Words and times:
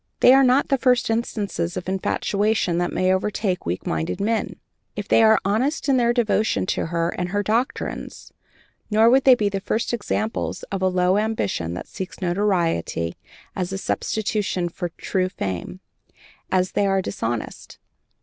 They 0.21 0.33
are 0.33 0.43
not 0.43 0.69
the 0.69 0.79
first 0.79 1.11
instances 1.11 1.77
of 1.77 1.87
infatuation 1.87 2.79
that 2.79 2.91
may 2.91 3.13
overtake 3.13 3.67
weak 3.67 3.85
minded 3.85 4.19
men, 4.19 4.55
if 4.95 5.07
they 5.07 5.21
are 5.21 5.37
honest 5.45 5.87
in 5.87 5.97
their 5.97 6.11
devotion 6.11 6.65
to 6.73 6.87
her 6.87 7.09
and 7.09 7.29
her 7.29 7.43
doctrines; 7.43 8.33
nor 8.89 9.11
would 9.11 9.25
they 9.25 9.35
be 9.35 9.47
the 9.47 9.59
first 9.61 9.93
examples 9.93 10.63
of 10.71 10.81
a 10.81 10.87
low 10.87 11.19
ambition 11.19 11.75
that 11.75 11.87
seeks 11.87 12.19
notoriety 12.19 13.13
as 13.55 13.71
a 13.71 13.77
substitute 13.77 14.71
for 14.73 14.89
true 14.89 15.29
fame, 15.29 15.81
if 16.51 16.73
they 16.73 16.87
are 16.87 17.03
dishonest. 17.03 17.77